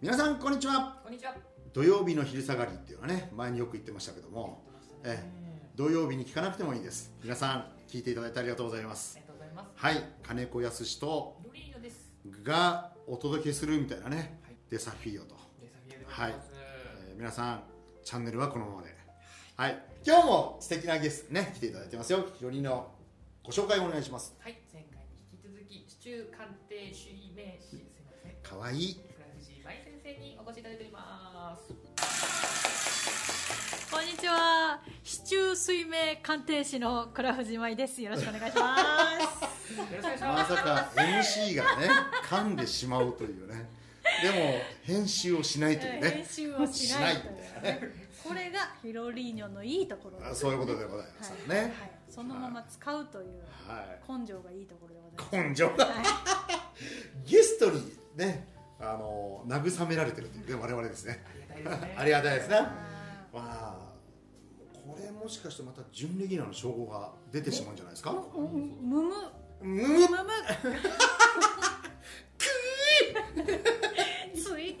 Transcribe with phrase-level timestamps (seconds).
[0.00, 0.96] 皆さんこんにちは。
[1.02, 1.34] こんにちは。
[1.72, 4.62] 土曜日の昼下がりっていうのはね前によく言ってましたけども。
[5.04, 7.12] ええ土曜日に聞かなくてもいいです。
[7.22, 9.66] 皆さん聞いていただいてありがとうございまあすりがとうございます。
[9.74, 11.36] はい金子康と。
[12.44, 14.56] がお届けするみたいなね、はい。
[14.70, 16.34] デサフィーオと、デサフィエでござい。
[17.08, 17.62] えー皆さん
[18.04, 18.94] チャンネルはこのままで。
[19.56, 19.82] はい。
[20.06, 22.24] 今日も素敵なゲストね来ていただいてますよ。
[22.36, 22.92] ひろりの
[23.42, 24.36] ご紹介お願いします。
[24.38, 28.32] はい、前回に引き続き、市中鑑定主義名士、すみません。
[28.42, 29.00] かわいい
[30.08, 31.74] 倉藤舞先生にお越しいただいております。
[33.90, 34.80] こんにちは。
[35.04, 35.90] 市中水明
[36.22, 38.00] 鑑定士の倉藤舞です。
[38.00, 40.24] よろしくお願いします。
[40.24, 40.44] ま。
[40.46, 41.88] さか MC がね
[42.24, 43.68] 噛んでしまうというね
[44.22, 44.36] でも
[44.82, 47.80] 編集をしないという編ね集をしないといね。
[48.24, 50.30] これがヒロリーニョのいいところです。
[50.30, 51.72] あそういうことでございますはいね、はい。
[52.08, 55.50] そのまま使うというはい根性がいいところでございます。
[55.50, 55.72] 根性は
[57.26, 57.82] いゲストに
[58.16, 61.24] ねあの慰められてるというね我々ですね。
[61.96, 62.60] ありがたいですね。
[62.60, 62.68] ま
[63.34, 63.76] あ
[64.72, 68.10] これもしかしてまた準レギュラーの称号が出てしまうんじゃないですか？
[68.10, 69.12] ーむむ。
[69.60, 69.82] むむ。
[69.82, 70.08] むむ。
[74.34, 74.64] つい。
[74.74, 74.78] に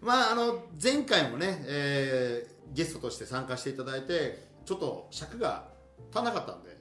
[0.00, 5.68] まああの前回もね、えーゲストとして参加していただいてちょっと尺が
[6.12, 6.76] 足らなかったんで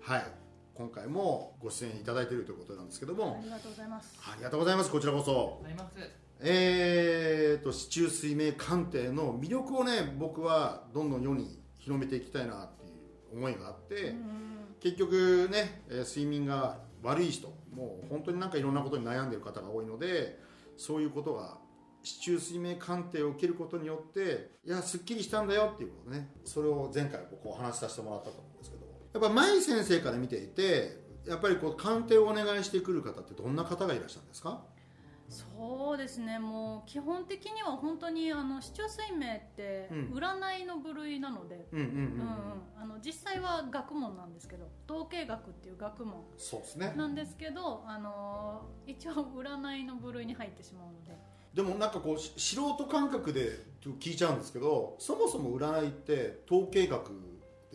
[0.00, 0.26] はい
[0.76, 4.18] 今回もご出演いただいているということなんですけどあもりがとうございます。
[4.20, 5.96] ありがとうございますこちらこそございます。
[6.40, 12.88] えーと市中水明鑑定の魅力をね僕はどんどん世に広めていきたいなってい
[13.32, 14.42] う思いがあって、うん
[14.78, 20.38] 結局ね、えー睡眠が悪い人もう本当になんかいろんなことに悩んでいる方が多いので
[20.76, 21.56] そういうことが
[22.02, 28.75] 市中水明鑑定を受けることによっていやすっきりしたんだよっていうことねそれを前回僕お話しさせてもらったと思うんですけど
[29.16, 34.62] やっぱ舞先生から見ていてやっぱりこう鑑定をお願いしてくる方ってどんな方がいらっしゃるんですか？
[35.28, 36.38] そうですね。
[36.38, 39.98] もう基本的には本当にあの市中水明ってうん。
[40.14, 41.66] 占いの部類なので、
[43.04, 46.94] 実際は学問なんですけど統計学っていう学問そうですね。
[46.96, 51.18] なんですけど、あの一応占いの部類に入ってしまうので。
[51.54, 53.64] でもなんかこうし素人感覚で
[53.98, 57.10] 聞いちゃうんですけどそもそも占いって統計学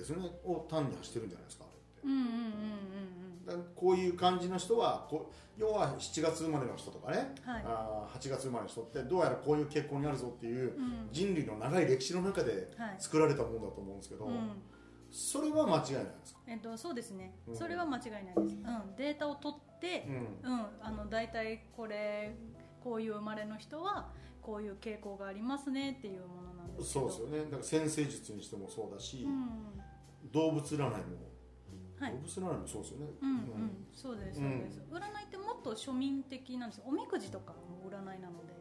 [0.01, 2.07] ですよねを単にしてるんじゃないですかあれって。
[2.07, 3.11] うんうんうんうん
[3.45, 10.73] だからこういう感じの人はこう要は7月生まれの人とかね、はいあー8月生まれの人ってどうやらこういう傾向にあるぞっていう
[11.11, 12.95] 人類の長い歴史の中ではい。
[12.99, 14.61] 作られたものだと思うんですけど、うん。
[15.11, 17.35] それは間違いないですか、えっと、そうですね。
[17.47, 17.55] うん。
[17.55, 20.07] それは間違いないです、うん、データを取って
[20.43, 20.51] う、ん。
[20.51, 22.35] うん、あの大体これ
[22.83, 24.11] こういう生まれの人は
[24.41, 27.39] こういう傾向がありますねっていうものなんですそうですよね。
[27.39, 29.81] だから先生術にしてもそうだし、うん
[30.31, 30.89] 動物占いも、
[31.99, 32.11] はい。
[32.13, 36.79] 動物占いもそうですよね、うんうん、そうですそうです、占いってもっと庶民的なんです。
[36.79, 38.53] よおみくじとかも占いなので。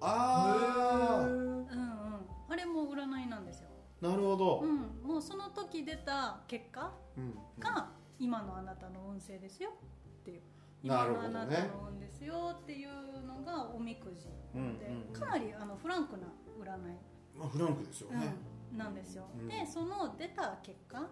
[0.00, 2.00] あうんうん。
[2.48, 3.68] あれも占いなんですよ、
[4.02, 10.42] あなるほど、うん、もうその時出た結果うんが今のあなたの運勢ですよっていう。
[10.82, 12.88] 今のあなたの運ですよっていう
[13.26, 16.26] のがおみくじうんでかなりあのフランクな
[16.58, 16.96] 占い、
[17.38, 18.30] まあ、フランクですよね、うん、
[18.76, 19.48] なんですよ、うん。
[19.48, 21.08] でその出た結果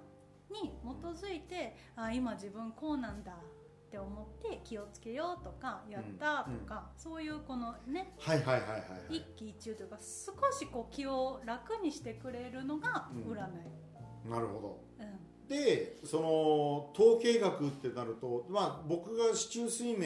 [0.51, 9.17] に基づいてあ今自分こうなんだって思って気をつけようとかやったとか、そういうこのねはいはいはいはいはい。
[9.17, 13.33] 一喜一憂というか少しこう気を楽にしてくれるのがうん。
[13.33, 14.85] 占い、なるほど。
[15.01, 15.49] うん。
[15.49, 19.99] でその統計学ってなると、まあ、僕が市中水明っ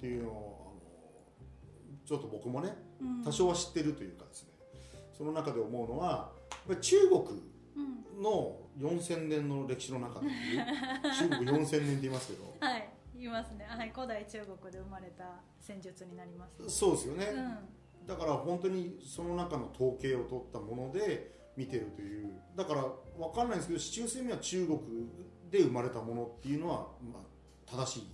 [0.00, 3.22] ていうのをあのちょっと僕もねうん。
[3.24, 4.50] 多少は知ってるというかですね。
[5.12, 6.32] その中で思うのは
[6.80, 7.22] 中国
[7.76, 10.64] うんの4000年の歴史の中でいう
[11.18, 12.44] 中国4000年って言いますけど。
[12.60, 12.88] はい
[13.22, 17.26] 言いますね、はい、古代中国で生まれた戦術になります、そうですよね、
[18.00, 18.06] うん。
[18.06, 22.32] だから本当にその中の統計を取ったもので見てるという。
[22.56, 22.82] だから
[23.16, 24.80] 分かんないんですけど市中水明は中国
[25.50, 28.08] で生まれたものっていうのは、まあ、正しい考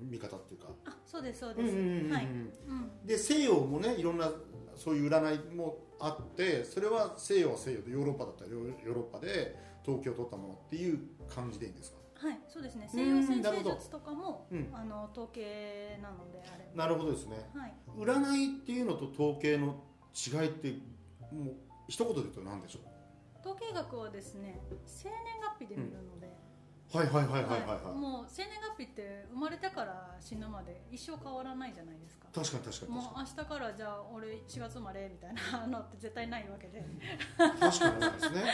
[0.00, 0.68] 見方っていうか。
[0.86, 3.06] あそうですそうです、うんうんうんうんはい、うん。
[3.06, 4.30] で西洋もねいろんな
[4.74, 10.98] そういう占いもあってそれは西洋は西洋でヨーロッパだったらヨーロッパで統計を取ったものっていう
[11.28, 11.98] 感じでいいんですか？
[12.14, 12.88] はい、そうですね。
[12.92, 13.70] うん西洋先なるほど。
[13.70, 14.68] 生術とかも、うん。
[14.72, 16.84] あの統計なのであれば。
[16.84, 17.50] なるほどですね。
[17.54, 17.74] はい。
[17.98, 19.82] 占いっていうのと統計の
[20.14, 20.70] 違いって
[21.32, 21.54] もう
[21.88, 22.82] 一言で言うと何でしょう？
[23.40, 25.18] 統計学はですね、生年
[25.58, 26.30] 月日で見るので、
[26.92, 27.60] はいはいはいはいはい。
[27.60, 32.28] はいもう生年月日って生まれてから死ぬまで一生変わらないじゃないですか。
[32.32, 36.84] 確かに確かにもう明日からじゃあ俺4月生まれみたいな のって絶対ないわけで。
[37.36, 38.44] 確かに確かにですね。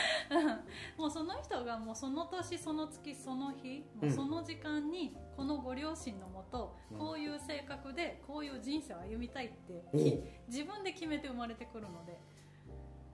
[0.96, 4.08] もうその人がもうその年その月その日もうん。
[4.08, 6.98] うその時間にこのご両親のもとうん。
[6.98, 10.28] こういう性格でこういう人生を歩みたいっておう。
[10.48, 12.18] 自分で決めて生まれてくるので。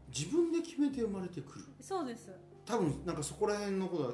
[0.08, 1.64] 自分で決めて生まれてくる。
[1.80, 2.30] そうです。
[2.64, 4.12] 多分なんかそこら辺のことは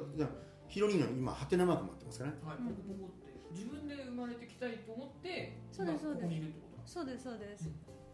[0.71, 2.37] ヒロニーの今ハテナマークもあってますからね。
[2.47, 3.35] はい、うんポコポコって。
[3.51, 6.87] 自分で生まれてきたいと思ってそうです今ここにいるってこと。
[6.87, 7.67] そうですそうです。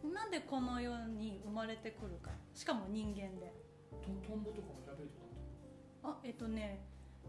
[0.03, 2.31] なんでこの世に生まれてくるか。
[2.55, 3.53] しかも人間で。
[4.01, 5.05] トトンボとかもやる
[6.01, 6.09] と？
[6.09, 6.81] かあえっとね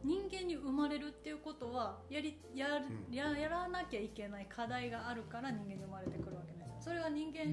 [0.03, 3.15] 人間に生まれるっていうことはやりやるうん。
[3.15, 6.67] ややらなきゃいけない課題があるから人間に生まれてくるわけですよ。
[6.81, 7.45] それは人間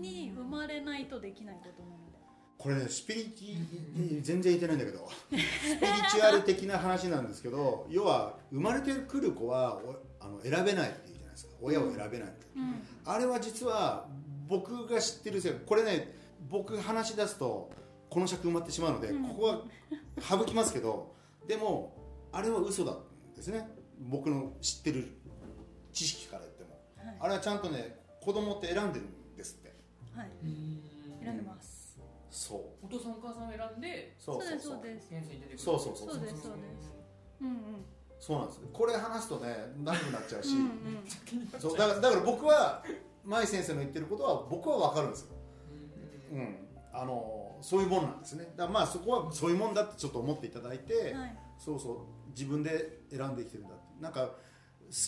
[0.00, 1.95] に生まれないとできないことなので
[2.58, 3.56] これねスピリチ
[4.22, 5.08] 全然言ってないんだけど。
[5.30, 5.42] スピリ
[6.10, 11.52] チュアル的な話なんですけど要は生まれてくる子はおあの選べないっていうじゃないですか。
[11.60, 12.82] 親を選べないって、うん。
[13.04, 14.06] あれは実は
[14.48, 16.16] 僕が知ってる世界これね
[16.48, 17.70] 僕話し出すと
[18.08, 19.28] この尺埋まってしまうので、うん。
[19.28, 19.62] ここは
[20.20, 21.14] 省きますけど
[21.46, 21.94] でも
[22.32, 22.98] あれは嘘だん
[23.36, 23.68] ですね。
[24.00, 25.08] 僕の知ってる
[25.92, 26.78] 知識から言っても。
[26.96, 27.16] はい。
[27.20, 29.74] あれはちゃんとね子供って選んでるんですって。
[30.16, 30.28] はい。
[31.22, 31.75] 選んでます
[32.36, 32.84] そう。
[32.84, 34.42] お父さんお母さんを選んでそう。
[34.42, 34.82] そうそうそう。
[34.82, 35.08] です。
[35.10, 35.58] 現世に出てくる。
[35.58, 36.10] そうそうそう。
[36.12, 36.92] そうですそうです。
[37.40, 37.56] うんうん。
[38.20, 38.60] そうなんです。
[38.72, 40.50] これ話すとね長くなっちゃうし、
[41.58, 42.82] そうだからだから僕は
[43.24, 45.26] 舞先生の言ってることは僕は分かるんですよ、
[46.32, 46.56] うんうん、
[46.92, 48.44] あのそういうもんなんですね。
[48.56, 51.38] だからまあそこはそういうもんだってちょっと思っていただいて、はい。
[51.58, 53.84] そうそう自分で選んできてるんだって。
[54.02, 54.32] なんか好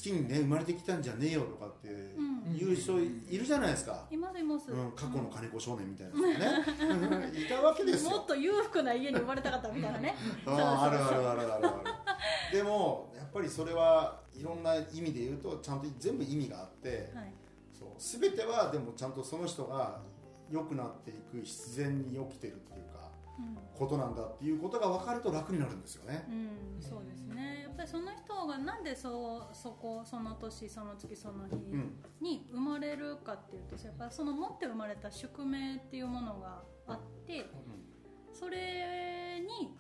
[0.03, 2.29] きにね生まれてきたんじゃねえよとかってうん。
[2.59, 4.71] 言う人いるじゃないですか、いますいます。
[4.71, 6.65] うん、過去の金子少年みたいなね
[7.69, 10.15] わけですよもっと裕福な家に生まれたかったみたいなね。
[10.47, 11.75] あーあるあるあるあるある
[12.53, 17.33] でもやっぱりそれはいろんな意味で言うとちゃんと全部意味があってはい。
[17.73, 17.89] そう。
[17.99, 20.01] 全てはでもちゃんとその人が
[20.51, 23.59] 良くなっていく必然に起きてるっていうかうん。
[23.79, 26.27] ことなんだっていうことが分かると楽になるんですよね。
[26.29, 27.63] うん、そうですね。
[27.63, 37.47] やっぱりその人がなんでそうそこその年その月その日うんに生まれるかっていうとやっぱりその持って生まれた宿命っていうものがあって
[38.33, 39.77] それに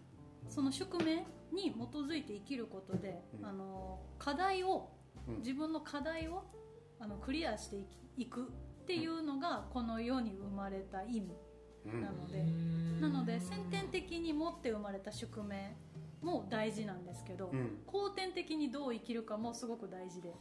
[0.48, 3.46] その宿命に基づいて生きることで、うん。
[3.46, 4.90] あの課題を
[5.28, 5.38] うん。
[5.38, 6.44] 自分の課題を
[7.00, 7.76] あのクリアして
[8.16, 8.44] いく
[8.82, 11.36] っていうのがこの世に生まれた意味
[11.86, 12.00] うん。
[12.00, 12.44] なので
[13.00, 15.76] なので先天的に持って生まれた宿命
[16.22, 17.78] も大事なんですけど、うん。
[17.86, 20.34] 後天的にどう生きるかもすごく大事で、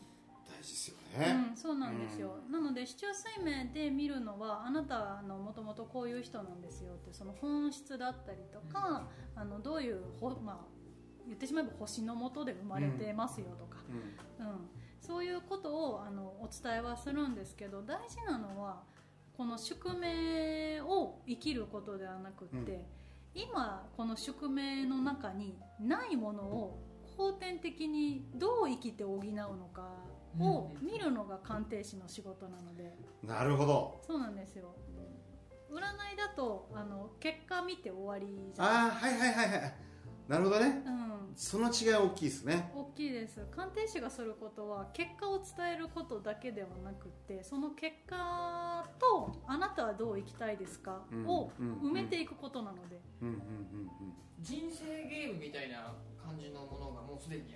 [0.72, 10.58] ですようね、ん、そうなんですよ、なので市中水面で見るのはあなたのもともとこういう人なんですよってその本質だったりとか、あのどういうほ、まあ、
[11.26, 13.78] 言ってしまえば星の下で生まれてますよとか、
[14.40, 14.48] うん。
[14.48, 14.56] うん、
[15.02, 18.84] そういうことをあのお伝えはするんですけど大事なのは
[19.38, 22.86] この宿命を生きることではなくって、
[23.36, 26.80] 今この宿命の中にないものを
[27.18, 29.92] 後天的にどう生きて補うのか
[30.40, 32.94] を見るのが鑑定士の仕事なので。
[33.24, 34.02] なるほど。
[34.06, 34.76] そうなんですよ。
[35.70, 35.80] 占
[36.14, 39.76] いだとあの結果見て終わりじゃああはいはいはいはい。
[40.28, 40.84] なるほどね。
[40.86, 41.08] うん。
[41.36, 42.72] その違いは大きいですね。
[42.76, 43.46] 大きいです。
[43.52, 53.42] 鑑定士がすることは結果を伝えることだけではなくってその結果とあなたはどう生きたいですか、うんをうん埋めていくことなので、うんうんうん
[54.40, 57.56] 人生ゲームみたいな感じのものがもうすでに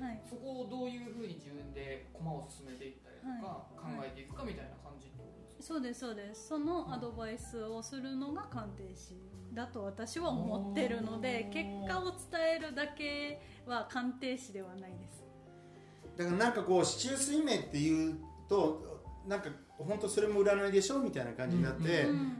[0.00, 0.20] はい。
[0.28, 3.96] そこをどういうふうに自分で駒を進めていったりとか、はい。
[3.98, 6.48] 考えていくかみたいな感じってことですか、そうですそうです。
[6.48, 9.14] そのアドバイスをするのが鑑定士
[9.52, 15.24] だと私は思ってるので結果を伝えるだけは鑑定士ではないです。
[16.16, 18.16] だからなんかこう市中水明っていう
[18.48, 22.38] となんか本当それも占いでしょみたいな感じになって、ううん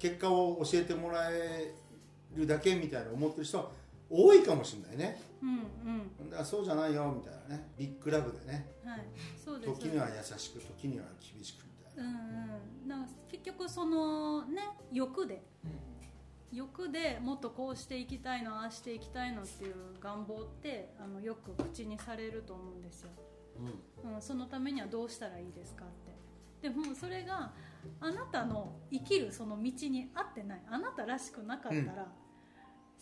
[0.00, 1.74] 結果を教えてもらえ
[2.34, 3.68] るだけみたいな思ってる人は
[4.08, 6.44] 多いかもしれないねうんうん。
[6.44, 7.70] そうじゃないよみたいなね。
[7.76, 8.70] ビッグラブでね。
[8.84, 9.06] はい。
[9.42, 9.80] そうです。
[9.80, 12.88] 時には優しく時には厳しくみたいうんな、うん。
[12.88, 15.42] だから結局そのね欲で。
[16.52, 23.10] 欲でもっとこうしていきたいのああしていきたいのっていう願望ってあのよく口にされると思うんですよ、
[24.04, 26.68] うん、そのためにはどうしたらいいですかって。
[26.68, 27.52] でもそれが
[28.00, 30.62] あなたの生きるその道に合ってない。
[30.68, 32.12] あなたらしくなかったら、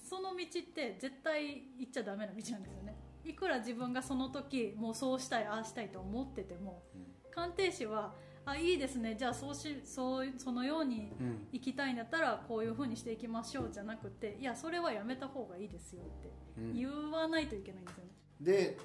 [0.08, 2.96] その道って絶対行っちゃダメな道なんですよね。
[3.24, 6.82] いくら自分がその時もうそうしたいああしたいと思ってても
[7.30, 8.14] 鑑定士は
[8.46, 9.16] あいいですね。
[9.18, 11.48] じゃあそうしそうそのようにうん。
[11.52, 16.74] 行きたいんだったらこういうふうにしていきましょうじゃなくていやそれはやめた方がいいですよってうん。
[16.74, 18.10] 言わないといけないんですよね、
[18.40, 18.78] で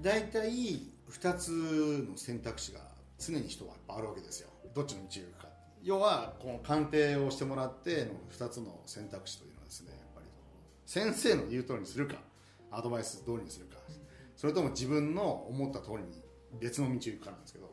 [0.00, 0.50] 大体
[1.10, 1.48] 2つ
[2.08, 2.80] の選択肢が
[3.18, 4.48] 常に人はあるわけですよ。
[4.74, 5.48] どっちの道を行くか。
[5.82, 9.53] 要はこの鑑定をしてもらっての2つの選択肢という
[10.86, 12.16] 先生の言う通りにするか
[12.70, 13.76] アドバイス通りにするか
[14.36, 16.22] それとも自分の思った通りに
[16.60, 17.70] 別の道を行くかなんですけど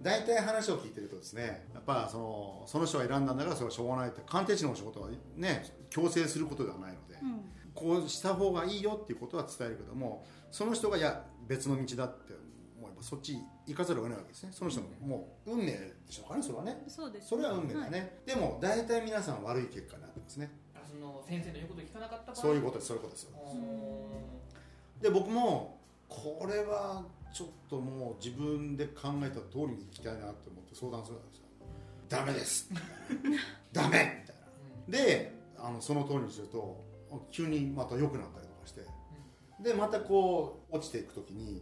[0.00, 7.40] 大体話を聞いてるとですねやっぱそのその人が選んだんだからそれはしょうがないって鑑定士のお仕事はね強制することではないので、うん。
[7.74, 12.34] こうした方がいいよっていうことは伝えるけどもその人がいや別の道だって
[12.78, 14.50] 思えばそっち行かざるを得ないわけですね。
[14.52, 16.82] その人のもう運命でしょうかねそれはね。
[16.86, 20.50] そうですそれは運命だね、でも大体皆さん悪い結果になってますね
[21.04, 23.28] の先生の言うこと聞かなかった場合そういうことですそういうことです
[25.02, 31.44] で僕もこれはちょっともう自分で考えた通りに行きたいなと思って相談するんですよ。
[32.08, 32.70] ダメです。
[33.72, 34.22] ダメ！
[34.22, 34.36] みたい
[34.86, 34.98] な。
[34.98, 36.84] であのその通りにすると
[37.30, 38.82] 急にまた良くなったりとかして。
[39.60, 41.56] でまたこう落ちていく時に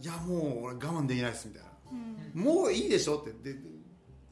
[0.00, 1.70] いやもう俺我慢できないですみたいな。
[1.90, 2.40] うん。
[2.40, 3.32] もういいでしょって。
[3.32, 3.60] でで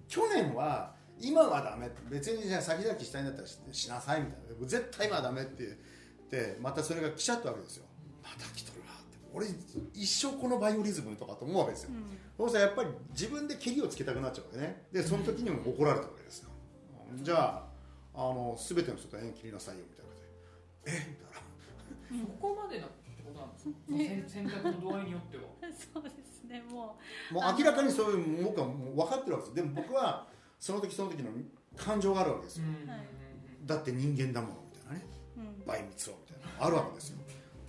[0.07, 1.91] 去年は今はダメ。
[2.11, 4.67] 別にじゃあ先々したいんだったらししなさいみたいな。
[4.67, 5.75] 絶対今はダメって言っ
[6.55, 7.85] てまたそれが来ちゃったわけですよ。
[8.23, 9.19] また来とるわって。
[9.33, 9.47] 俺
[9.95, 11.91] 一生このバイオリズムとかと思うわけですよ、
[12.37, 14.87] そうしたらやっぱり自分でケリをつけたくなっちゃうわけね。
[14.93, 16.51] でその時にも怒られたわけですよ。
[17.23, 17.65] じゃあ
[18.15, 20.97] あの全ての人と縁切りなさいよみたいなことで。
[20.97, 21.07] え？
[21.11, 21.23] みた
[22.19, 22.27] いな。
[22.27, 23.73] そこまでなってことなんですか？
[24.29, 25.43] 選 選択の度合いによっては。
[25.95, 26.61] そうですね。
[26.69, 26.99] も
[27.31, 29.55] もう明らかにそういう僕はもう分かってるわけです。
[29.55, 30.27] でも僕は
[30.61, 31.31] その時その時の
[31.77, 32.65] 感情があるわけですよ、
[33.67, 35.07] だって人間だものみたいなね。
[35.67, 37.19] 倍密をみたいなのあるわけですよ。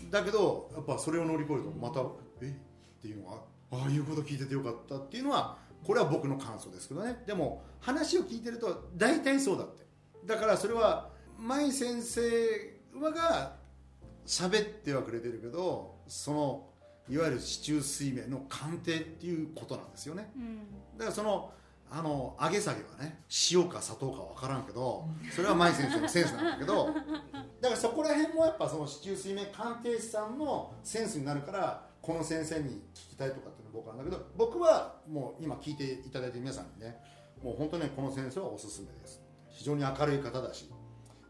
[0.10, 2.01] だけどやっぱそれを乗り越えるとまた
[2.41, 2.50] え？
[2.50, 3.38] っていうのが
[3.71, 7.24] ああいうこと聞いててよかったっていうのはこれは僕の感想ですけどね。
[7.25, 9.86] でも話を聞いてると大体そうだって。
[10.25, 12.21] だからそれは舞先生
[13.00, 13.55] はが
[14.25, 16.67] 喋ってはくれてるけどその
[17.10, 20.31] いわゆる市中水面の鑑定っていうことなんですよね。
[20.36, 20.57] うん。
[20.98, 21.51] だからその
[21.93, 23.21] あの上げ下げはね
[23.51, 26.88] 塩か砂糖か分からんけどそれは舞先生のセンスなんだけど
[27.60, 36.98] だからそこら辺もやっぱその市中水面鑑定士さんのセンスになるからこの先生に聞きたいとかっていうのは僕なんだけど僕はもう今聞いていただいてる皆さんにね
[37.43, 39.21] もう本当にねこの先生はおすすめです。
[39.50, 40.71] 非常に明るい方だし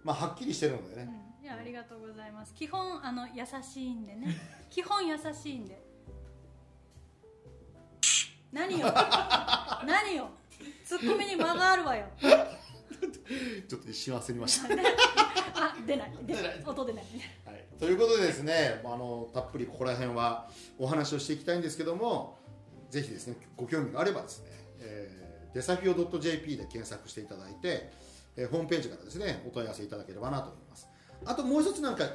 [0.03, 1.09] まあはっきりしてるのでね。
[1.39, 1.45] うん。
[1.45, 2.53] いやありがとうございます。
[2.53, 4.37] 基本あの優しいんでね。
[4.69, 5.81] 基本優しいんで。
[8.51, 8.87] 何よ
[9.87, 10.40] 何よツ
[11.01, 12.05] ッコミに間があるわよ。
[13.67, 14.73] ちょっと一瞬焦りました。
[15.55, 16.63] あ出ない出ない。
[16.65, 17.05] 音出ない
[17.45, 22.37] はい、ということでですねあのたっぷりここら辺はお話をしていきたいんですけども
[22.89, 27.91] ぜひですねご興味があればですね、えー、デサフィオ .jp で検索していただいて、
[28.35, 30.87] えーホームページからですねお問い合わせいただければなと思います。
[31.25, 32.05] あともう一つなんか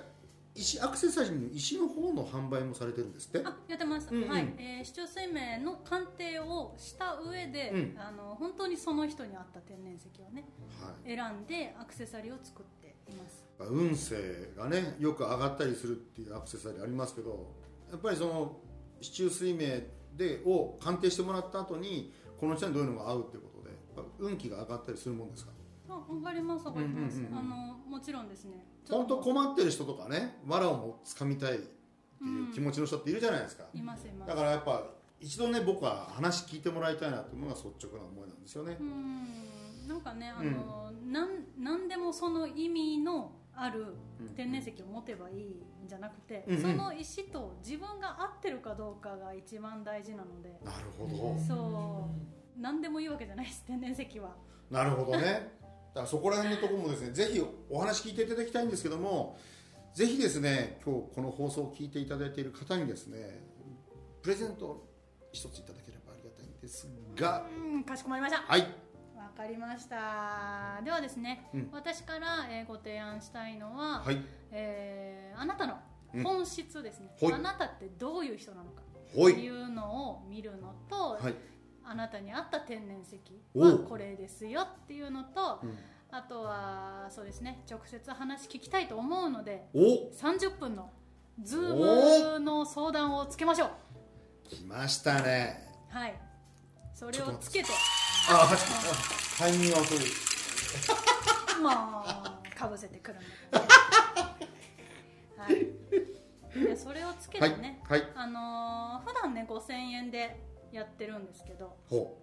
[0.57, 3.47] 石アクセサリーの石の方の販売もされてるんですって？
[3.47, 4.29] あやってます、うんうん。
[4.31, 7.95] はい、えー、市中水明の鑑定をした上で、うん。
[7.99, 10.45] あの本当にその人に合った天然石をね
[10.81, 11.15] はい。
[11.15, 13.45] 選んでアクセサリーを作っています。
[13.59, 17.55] 運勢がねよく上がったりするっていうアクセサリーありますけど
[17.91, 18.57] やっぱりその
[19.01, 19.61] 市中水明
[20.15, 23.75] でを鑑定してもらった後にこの人にどういうのが合うっていうことで
[24.19, 25.53] 運気が上がったりするもんですか？
[25.53, 25.56] あ
[25.89, 27.53] 上がります上がります、うんうんうんうん。
[27.53, 27.57] あの
[27.89, 28.65] もちろんですね。
[28.89, 29.17] 本と。
[29.17, 34.29] 当困ってる人とかね藁をも掴みたいっていう気持ちの人っているじゃないですか、いますいます。
[34.29, 34.85] だからやっぱ
[35.21, 38.77] 一度ね僕は話聞いてもらいたいなというのが率直な思いなんですよね。
[38.79, 39.89] う、ん。
[39.89, 41.29] なんかねあの、なん
[41.59, 43.95] なんでもその意味のある
[44.37, 45.45] 天然石を持てばいい
[45.85, 46.63] んじゃなくて、うんうん。
[46.63, 50.59] その石と自分が合ってるかどうかが一番大事なので。
[50.65, 51.39] なるほど。
[51.41, 52.09] そ
[52.59, 52.61] う。
[52.61, 54.35] 何でもいいわけじゃないです天然石は。
[54.71, 55.53] なるほどね
[55.97, 59.39] だからそこら辺のところもですねぜひお話聞いていただきたいんですけども
[59.95, 63.41] ぜひですね今日この放送を聞いていただいている方にですね
[64.23, 64.89] プレゼントを
[65.33, 66.87] 一ついただければありがたいんです
[67.17, 67.47] が。
[67.49, 68.43] うんかしこまりました。
[68.43, 68.61] はい。
[69.17, 70.81] わかりました。
[70.85, 71.71] ではですね、うん。
[71.73, 74.19] 私から、えーご提案したいのは、はい。
[74.51, 75.79] えーあなたの
[76.15, 76.23] うん。
[76.25, 77.33] 本質ですね、はい。
[77.35, 81.35] あなたってどういう人なのかっていうのを見るのと、はい、
[81.89, 83.21] あなたに合った天然石。
[83.55, 85.79] おはこれですよっていうのとうん。
[86.11, 90.91] あとはそうですね直接話聞きたいと思うのでお30分の
[91.43, 91.75] ズー
[92.39, 93.71] ムの相談をつけましょう。
[94.49, 95.69] 来ましたね。
[95.91, 96.15] はい。
[96.95, 97.69] それをつけて。
[98.31, 98.49] あ
[99.39, 99.99] タイミングが遅い。
[101.63, 106.65] まあかぶせてくるんだけどはい。
[106.65, 108.03] でそれをつけはいてね、はい。
[108.15, 110.41] あのー普段ね5000円で
[110.73, 112.19] やってるんですけどほ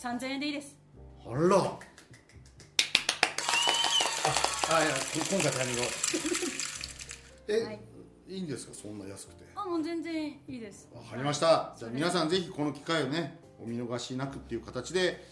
[0.00, 0.76] 3000円でいいです。
[1.26, 1.56] あら。
[1.58, 1.78] あ
[4.78, 5.82] あいやこ今回タイミング
[7.48, 7.80] え、はい。
[8.28, 8.74] い、いんですか？
[8.74, 9.44] そんな安くて。
[9.54, 10.88] あもう全然いいです。
[10.92, 11.74] わかりました。
[11.78, 15.22] じゃ皆さんぜひこの機会をねお見逃しなくっていう形で、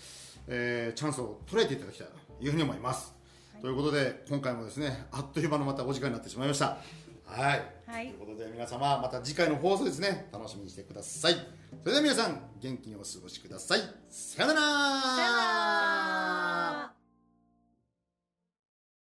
[0.47, 2.07] えーチャンスを捉えていただきたい
[2.39, 3.13] というふうに思います、
[3.53, 3.63] はい。
[3.63, 6.79] ということで今回もですねあっという間のまたお時間になってしまいました
[7.27, 10.29] はい、はい、ということで皆様また次回の放送ですね。
[10.33, 11.35] 楽しみにしてください。
[11.83, 13.81] それでは皆さん元気にお過ごしください。
[14.09, 16.24] さよなら。